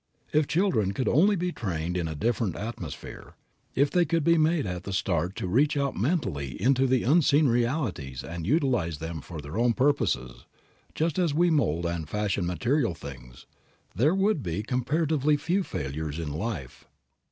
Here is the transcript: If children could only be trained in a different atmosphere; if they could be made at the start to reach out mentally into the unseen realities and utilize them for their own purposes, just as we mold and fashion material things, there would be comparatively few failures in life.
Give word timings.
If 0.33 0.47
children 0.47 0.93
could 0.93 1.07
only 1.07 1.35
be 1.35 1.51
trained 1.51 1.95
in 1.95 2.07
a 2.07 2.15
different 2.15 2.55
atmosphere; 2.55 3.35
if 3.75 3.91
they 3.91 4.03
could 4.03 4.23
be 4.23 4.35
made 4.35 4.65
at 4.65 4.81
the 4.83 4.93
start 4.93 5.35
to 5.35 5.45
reach 5.47 5.77
out 5.77 5.95
mentally 5.95 6.59
into 6.59 6.87
the 6.87 7.03
unseen 7.03 7.47
realities 7.47 8.23
and 8.23 8.47
utilize 8.47 8.97
them 8.97 9.21
for 9.21 9.41
their 9.41 9.59
own 9.59 9.73
purposes, 9.73 10.47
just 10.95 11.19
as 11.19 11.35
we 11.35 11.51
mold 11.51 11.85
and 11.85 12.09
fashion 12.09 12.47
material 12.47 12.95
things, 12.95 13.45
there 13.93 14.15
would 14.15 14.41
be 14.41 14.63
comparatively 14.63 15.37
few 15.37 15.61
failures 15.61 16.17
in 16.17 16.33
life. 16.33 16.85